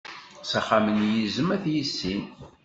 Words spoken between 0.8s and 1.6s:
n yizem